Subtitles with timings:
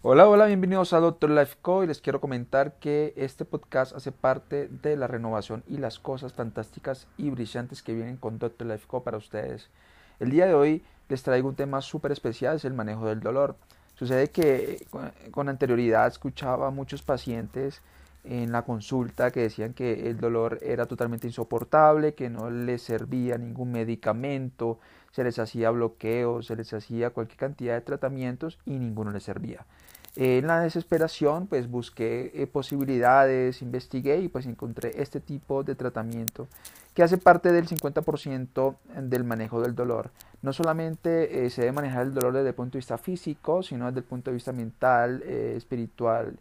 [0.00, 1.82] Hola, hola, bienvenidos a Doctor Life Co.
[1.82, 6.32] Y les quiero comentar que este podcast hace parte de la renovación y las cosas
[6.32, 9.02] fantásticas y brillantes que vienen con Doctor Life Co.
[9.02, 9.70] para ustedes.
[10.20, 13.56] El día de hoy les traigo un tema súper especial, es el manejo del dolor.
[13.96, 14.86] Sucede que
[15.32, 17.82] con anterioridad escuchaba a muchos pacientes
[18.24, 23.38] en la consulta que decían que el dolor era totalmente insoportable, que no les servía
[23.38, 24.78] ningún medicamento,
[25.10, 29.64] se les hacía bloqueo, se les hacía cualquier cantidad de tratamientos y ninguno les servía.
[30.16, 36.48] En la desesperación pues busqué eh, posibilidades, investigué y pues encontré este tipo de tratamiento
[36.94, 40.10] que hace parte del 50% del manejo del dolor.
[40.42, 43.86] No solamente eh, se debe manejar el dolor desde el punto de vista físico, sino
[43.86, 46.36] desde el punto de vista mental, eh, espiritual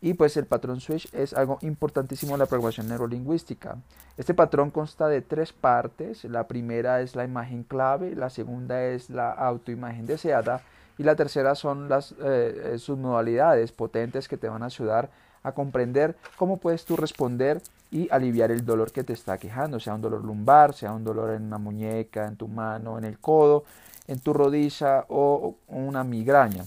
[0.00, 3.76] y pues el patrón switch es algo importantísimo en la programación neurolingüística.
[4.16, 6.24] Este patrón consta de tres partes.
[6.24, 10.62] La primera es la imagen clave, la segunda es la autoimagen deseada
[10.98, 15.10] y la tercera son las eh, sus modalidades potentes que te van a ayudar
[15.42, 19.94] a comprender cómo puedes tú responder y aliviar el dolor que te está quejando, sea
[19.94, 23.64] un dolor lumbar, sea un dolor en una muñeca, en tu mano, en el codo,
[24.06, 26.64] en tu rodilla o una migraña.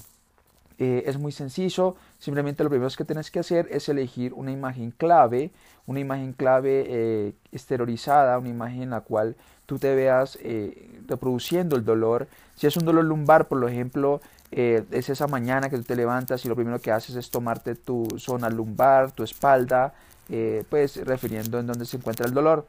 [0.83, 4.89] Eh, es muy sencillo, simplemente lo primero que tienes que hacer es elegir una imagen
[4.89, 5.51] clave,
[5.85, 7.33] una imagen clave eh,
[8.39, 9.35] una imagen en la cual
[9.67, 12.27] tú te veas eh, reproduciendo el dolor.
[12.55, 16.47] Si es un dolor lumbar, por ejemplo, es esa mañana que tú te levantas y
[16.47, 19.93] lo primero que haces es tomarte tu zona lumbar, tu espalda,
[20.67, 22.65] pues refiriendo en dónde se encuentra el dolor.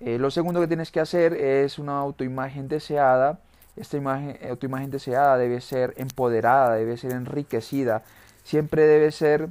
[0.00, 3.38] lo segundo que tienes que hacer es una autoimagen deseada
[3.76, 8.02] esta imagen, eh, tu imagen deseada debe ser empoderada, debe ser enriquecida,
[8.44, 9.48] siempre debe ser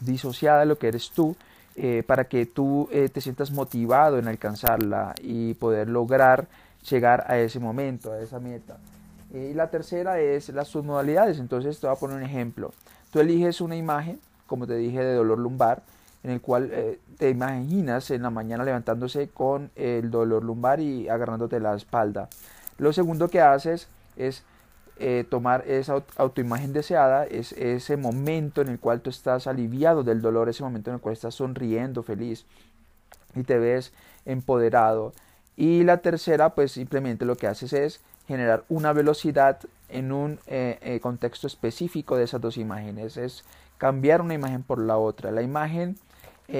[0.00, 1.36] disociada de lo que eres tú
[1.76, 6.46] eh, para que tú eh, te sientas motivado en alcanzarla y poder lograr
[6.88, 8.78] llegar a ese momento, a esa meta.
[9.32, 11.38] y la tercera es las submodalidades.
[11.38, 12.72] Entonces te voy a poner un ejemplo.
[13.10, 15.82] Tú eliges una imagen, como te dije, de dolor lumbar,
[16.22, 16.70] en el cual
[17.18, 22.28] te imaginas en la mañana levantándose con el dolor lumbar y agarrándote la espalda.
[22.78, 24.44] Lo segundo que haces es
[24.96, 30.22] eh, tomar esa autoimagen deseada, es ese momento en el cual tú estás aliviado del
[30.22, 32.46] dolor, ese momento en el cual estás sonriendo, feliz
[33.34, 33.92] y te ves
[34.24, 35.12] empoderado.
[35.56, 39.58] Y la tercera, pues simplemente lo que haces es generar una velocidad
[39.88, 43.44] en un eh, eh, contexto específico de esas dos imágenes, es
[43.78, 45.32] cambiar una imagen por la otra.
[45.32, 45.96] La imagen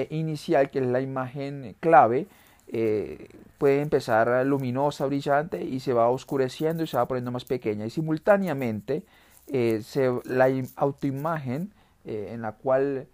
[0.09, 2.27] inicial, que es la imagen clave,
[2.77, 7.85] eh, puede empezar luminosa, brillante y se va oscureciendo y se va poniendo más pequeña.
[7.85, 9.03] Y simultáneamente
[9.47, 9.81] eh,
[10.25, 11.71] la autoimagen
[12.03, 13.07] eh, en la cual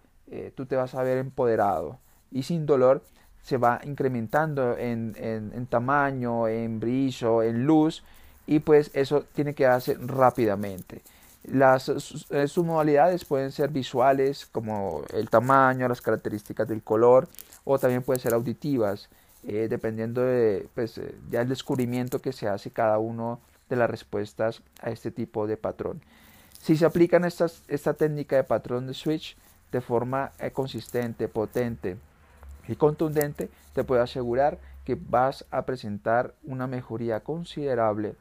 [0.56, 1.98] tú te vas a ver empoderado
[2.30, 3.02] y sin dolor
[3.42, 8.02] se va incrementando en, en tamaño, en brillo, en luz
[8.46, 11.02] y pues eso tiene que darse rápidamente.
[11.44, 17.28] Las submodalidades pueden ser visuales como el tamaño, las características del color
[17.64, 19.10] o también pueden ser auditivas
[19.44, 23.90] eh, dependiendo de pues, eh, ya el descubrimiento que se hace cada uno de las
[23.90, 26.00] respuestas a este tipo de patrón.
[26.60, 29.36] Si se aplican estas, esta técnica de patrón de switch
[29.72, 31.96] de forma eh, consistente, potente
[32.68, 38.14] y contundente, te puedo asegurar que vas a presentar una mejoría considerable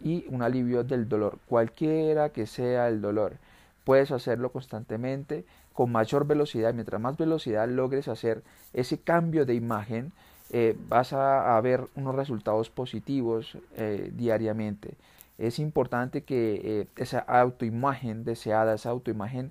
[0.00, 3.36] y un alivio del dolor, cualquiera que sea el dolor.
[3.84, 6.74] Puedes hacerlo constantemente con mayor velocidad.
[6.74, 10.12] Mientras más velocidad logres hacer ese cambio de imagen,
[10.54, 14.96] eh, vas a, ver unos resultados positivos eh, diariamente.
[15.38, 19.50] Es importante que eh, esa autoimagen deseada, esa autoimagen,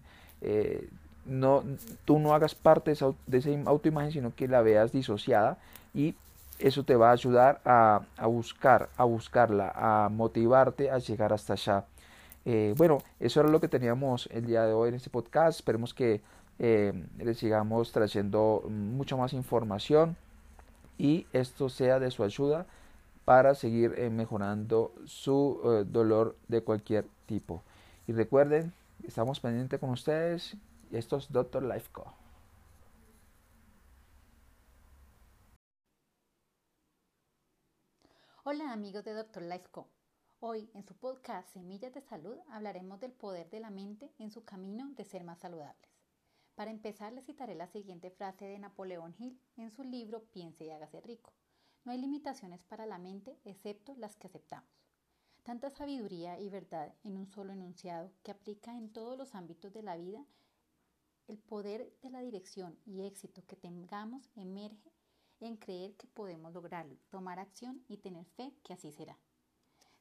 [1.25, 1.63] no,
[2.05, 5.57] tú no hagas parte de esa, de esa, autoimagen, sino que la veas disociada
[5.93, 6.13] y
[6.59, 11.53] eso te va a ayudar a, a buscar, a buscarla, a motivarte a llegar hasta
[11.53, 11.85] allá.
[12.77, 15.59] bueno, eso era lo que teníamos el día de hoy en este podcast.
[15.59, 16.21] Esperemos que
[16.59, 20.15] les sigamos trayendo mucha más información
[21.01, 22.67] y esto sea de su ayuda
[23.25, 27.63] para seguir eh, mejorando su eh, dolor de cualquier tipo.
[28.05, 28.71] Y recuerden,
[29.03, 30.55] estamos pendientes con ustedes.
[30.91, 32.13] Esto es Doctor Life Co.
[38.43, 39.87] Hola amigos de Doctor Life Co.
[40.39, 44.45] Hoy en su podcast Semillas de Salud hablaremos del poder de la mente en su
[44.45, 45.90] camino de ser más saludables.
[46.61, 50.69] Para empezar, le citaré la siguiente frase de Napoleón Hill en su libro Piense y
[50.69, 51.33] hágase rico.
[51.83, 54.69] No hay limitaciones para la mente excepto las que aceptamos.
[55.41, 59.81] Tanta sabiduría y verdad en un solo enunciado que aplica en todos los ámbitos de
[59.81, 60.23] la vida,
[61.27, 64.93] el poder de la dirección y éxito que tengamos emerge
[65.39, 69.17] en creer que podemos lograrlo, tomar acción y tener fe que así será.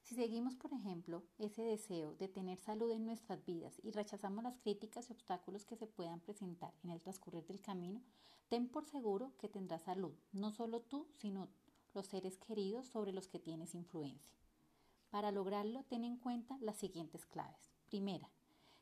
[0.01, 4.57] Si seguimos, por ejemplo, ese deseo de tener salud en nuestras vidas y rechazamos las
[4.57, 8.01] críticas y obstáculos que se puedan presentar en el transcurrir del camino,
[8.49, 11.47] ten por seguro que tendrás salud, no solo tú, sino
[11.93, 14.35] los seres queridos sobre los que tienes influencia.
[15.09, 17.71] Para lograrlo, ten en cuenta las siguientes claves.
[17.85, 18.29] Primera,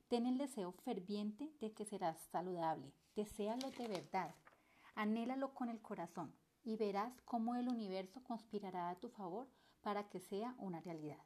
[0.08, 2.94] ten el deseo ferviente de que serás saludable.
[3.16, 4.34] Desealo de verdad.
[4.96, 6.34] Anhélalo con el corazón
[6.64, 9.48] y verás cómo el universo conspirará a tu favor
[9.82, 11.24] para que sea una realidad.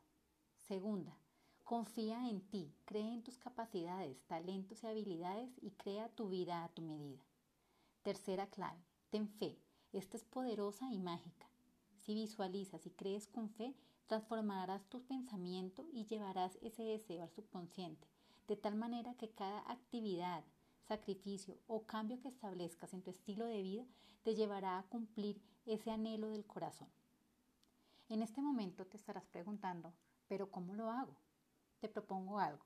[0.67, 1.17] Segunda,
[1.63, 6.69] confía en ti, cree en tus capacidades, talentos y habilidades y crea tu vida a
[6.69, 7.23] tu medida.
[8.01, 9.57] Tercera clave, ten fe.
[9.91, 11.47] Esta es poderosa y mágica.
[11.99, 13.75] Si visualizas y crees con fe,
[14.07, 18.07] transformarás tu pensamiento y llevarás ese deseo al subconsciente,
[18.47, 20.43] de tal manera que cada actividad,
[20.87, 23.85] sacrificio o cambio que establezcas en tu estilo de vida
[24.23, 26.89] te llevará a cumplir ese anhelo del corazón.
[28.13, 29.91] En este momento te estarás preguntando,
[30.27, 31.17] ¿pero cómo lo hago?
[31.79, 32.63] Te propongo algo.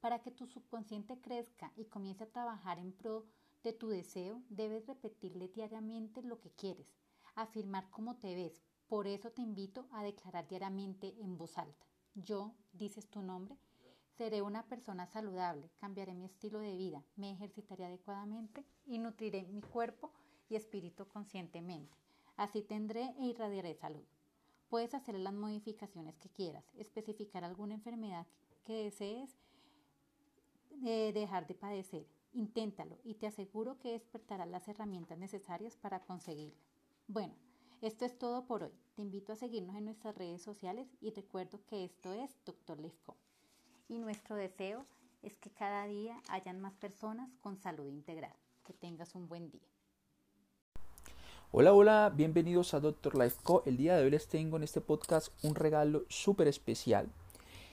[0.00, 3.26] Para que tu subconsciente crezca y comience a trabajar en pro
[3.62, 6.96] de tu deseo, debes repetirle diariamente lo que quieres,
[7.34, 8.62] afirmar cómo te ves.
[8.88, 11.84] Por eso te invito a declarar diariamente en voz alta.
[12.14, 13.58] Yo, dices tu nombre,
[14.16, 19.60] seré una persona saludable, cambiaré mi estilo de vida, me ejercitaré adecuadamente y nutriré mi
[19.60, 20.10] cuerpo
[20.48, 21.94] y espíritu conscientemente.
[22.38, 24.06] Así tendré e irradiaré salud.
[24.68, 28.26] Puedes hacer las modificaciones que quieras, especificar alguna enfermedad
[28.64, 29.36] que desees
[30.70, 32.06] de dejar de padecer.
[32.32, 36.60] Inténtalo y te aseguro que despertarás las herramientas necesarias para conseguirlo.
[37.08, 37.34] Bueno,
[37.80, 38.72] esto es todo por hoy.
[38.94, 42.80] Te invito a seguirnos en nuestras redes sociales y recuerdo que esto es Dr.
[42.80, 43.16] Lefko.
[43.88, 44.86] Y nuestro deseo
[45.22, 48.34] es que cada día hayan más personas con salud integral.
[48.64, 49.75] Que tengas un buen día.
[51.52, 53.62] Hola, hola, bienvenidos a Doctor Life Co.
[53.66, 57.08] El día de hoy les tengo en este podcast un regalo súper especial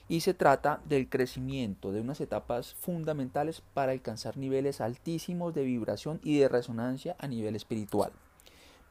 [0.08, 6.20] y se trata del crecimiento de unas etapas fundamentales para alcanzar niveles altísimos de vibración
[6.22, 8.12] y de resonancia a nivel espiritual.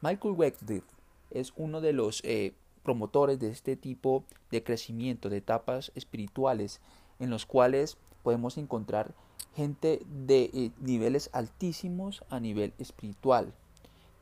[0.02, 0.82] Michael Wexford
[1.30, 2.52] es uno de los eh,
[2.82, 6.82] promotores de este tipo de crecimiento de etapas espirituales
[7.18, 9.14] en los cuales podemos encontrar
[9.56, 13.54] gente de eh, niveles altísimos a nivel espiritual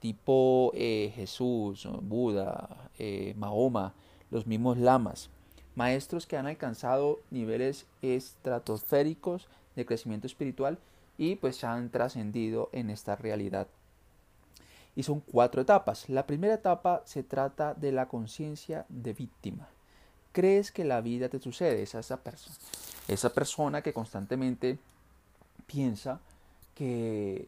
[0.02, 3.94] tipo eh, Jesús, Buda, eh, Mahoma,
[4.32, 5.30] los mismos lamas,
[5.76, 9.46] maestros que han alcanzado niveles estratosféricos
[9.76, 10.80] de crecimiento espiritual
[11.18, 13.68] y pues han trascendido en esta realidad.
[14.96, 16.08] Y son cuatro etapas.
[16.08, 19.68] La primera etapa se trata de la conciencia de víctima.
[20.32, 22.56] Crees que la vida te sucede, es esa persona.
[23.06, 24.80] Esa persona que constantemente
[25.66, 26.20] piensa
[26.74, 27.46] que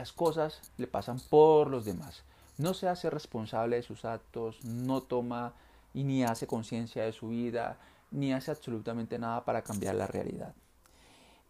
[0.00, 2.22] las cosas le pasan por los demás.
[2.56, 5.52] No se hace responsable de sus actos, no toma
[5.92, 7.76] y ni hace conciencia de su vida,
[8.10, 10.54] ni hace absolutamente nada para cambiar la realidad.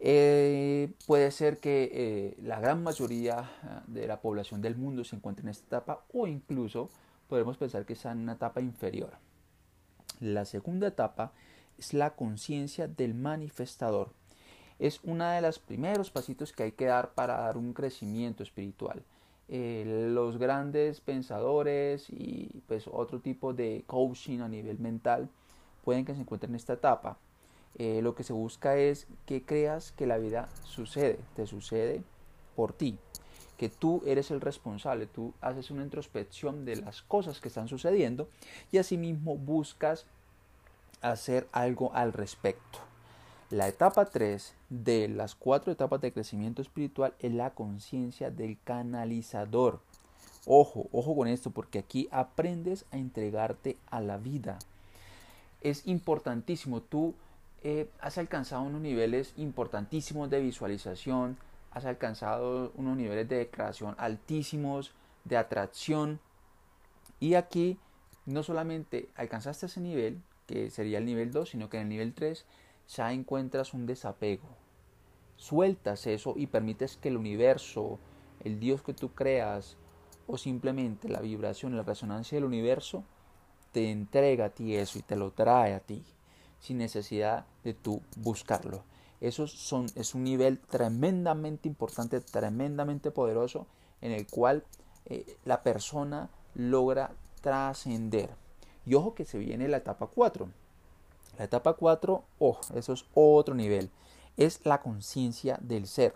[0.01, 5.15] Eh, puede ser que eh, la gran mayoría ah, de la población del mundo se
[5.15, 6.91] encuentre en esta etapa o incluso
[7.29, 9.13] podemos pensar que está en una etapa inferior.
[10.19, 11.31] La segunda etapa
[11.79, 14.11] es la conciencia del manifestador
[14.81, 19.03] es uno de los primeros pasitos que hay que dar para dar un crecimiento espiritual.
[19.49, 25.29] Eh, los grandes pensadores y pues otro tipo de coaching a nivel mental
[25.85, 27.19] pueden que se encuentren en esta etapa.
[27.77, 32.03] Eh, lo que se busca es que creas que la vida sucede, te sucede
[32.57, 32.99] por ti,
[33.59, 38.31] que tú eres el responsable, tú haces una introspección de las cosas que están sucediendo
[38.73, 40.07] y asimismo buscas
[41.03, 42.90] hacer algo al respecto.
[43.51, 49.81] La etapa 3 de las cuatro etapas de crecimiento espiritual es la conciencia del canalizador.
[50.47, 54.61] Ojo, ojo con esto, porque aquí aprendes a entregarte a la vida.
[55.63, 57.17] Es importantísimo, tú
[57.65, 61.37] eh, has alcanzado unos niveles importantísimos de visualización,
[61.73, 64.93] has alcanzado unos niveles de declaración altísimos,
[65.25, 66.21] de atracción.
[67.19, 67.79] Y aquí
[68.27, 72.15] no solamente alcanzaste ese nivel, que sería el nivel 2, sino que en el nivel
[72.15, 72.47] 3
[72.97, 74.49] ya encuentras un desapego.
[75.37, 77.99] Sueltas eso y permites que el universo,
[78.41, 79.77] el Dios que tú creas,
[80.27, 83.05] o simplemente la vibración, la resonancia del universo,
[83.73, 86.05] te entrega a ti eso y te lo trae a ti,
[86.59, 88.85] sin necesidad de tú buscarlo.
[89.21, 93.67] Eso es un nivel tremendamente importante, tremendamente poderoso,
[94.01, 94.65] en el cual
[95.07, 98.31] eh, la persona logra trascender.
[98.87, 100.49] Y ojo que se viene la etapa 4.
[101.39, 103.91] La etapa 4, ojo, eso es otro nivel.
[104.37, 106.15] Es la conciencia del ser.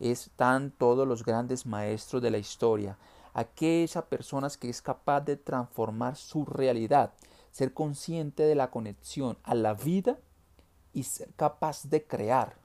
[0.00, 2.98] Están todos los grandes maestros de la historia.
[3.32, 7.12] Aquellas personas que es capaz de transformar su realidad.
[7.52, 10.18] ser consciente de la conexión a la vida
[10.92, 12.56] y ser capaz de crear.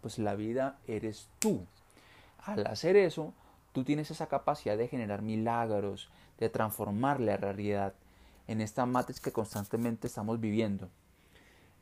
[0.00, 1.66] Pues la vida eres tú.
[2.38, 3.34] Al hacer eso,
[3.72, 6.08] tú tienes esa capacidad de generar milagros,
[6.38, 7.92] de transformar la realidad
[8.46, 10.88] en esta matriz que constantemente estamos viviendo.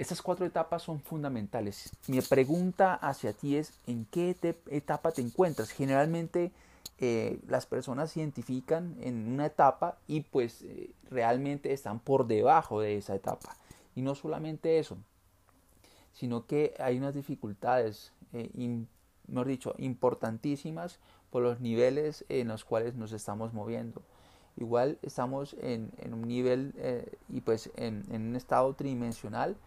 [0.01, 1.93] Estas cuatro etapas son fundamentales.
[2.07, 4.35] Mi pregunta hacia ti es, ¿en qué
[4.71, 5.73] etapa te encuentras?
[5.73, 6.53] Generalmente
[6.97, 12.81] eh, las personas se identifican en una etapa y pues eh, realmente están por debajo
[12.81, 13.55] de esa etapa.
[13.95, 14.97] Y no solamente eso,
[16.15, 18.49] sino que hay unas dificultades, eh,
[19.29, 24.01] mejor dicho, importantísimas por los niveles en los cuales nos estamos moviendo.
[24.57, 26.73] Igual estamos en, un nivel
[27.29, 29.59] y pues en un estado tridimensional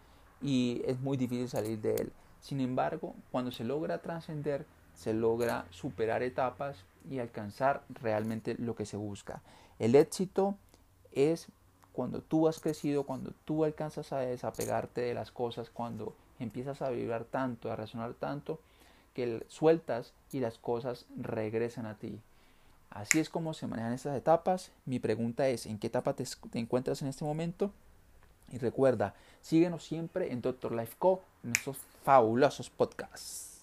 [0.44, 2.12] y es muy difícil salir de él.
[2.40, 6.76] Sin embargo, cuando se logra trascender, se logra superar etapas
[7.10, 9.42] y alcanzar realmente lo que se busca.
[9.78, 10.54] El éxito
[11.12, 11.48] es
[11.92, 16.90] cuando tú has crecido, cuando tú alcanzas a desapegarte de las cosas, cuando empiezas a
[16.90, 18.60] vibrar tanto, a resonar tanto,
[19.14, 22.20] que sueltas y las cosas regresan a ti.
[22.90, 24.70] Así es como se manejan estas etapas.
[24.84, 27.72] Mi pregunta es, ¿en qué etapa te, te encuentras en este momento?
[28.54, 33.53] Y recuerda, síguenos siempre en Doctor Life Co, en estos fabulosos podcasts.